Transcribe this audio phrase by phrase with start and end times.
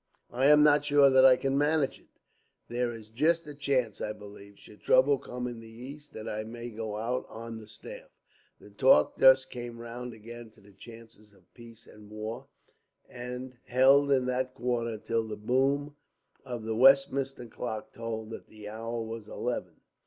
[0.31, 2.07] "I am not sure that I can manage it.
[2.69, 6.43] There is just a chance, I believe, should trouble come in the East, that I
[6.43, 8.09] may go out on the staff."
[8.59, 12.47] The talk thus came round again to the chances of peace and war,
[13.07, 15.95] and held in that quarter till the boom
[16.43, 19.81] of the Westminster clock told that the hour was eleven.